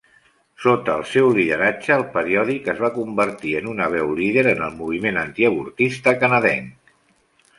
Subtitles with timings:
[0.61, 4.73] Sota el seu lideratge, el periòdic es va convertir en una veu líder en el
[4.81, 6.95] moviment antiavortista canadenc.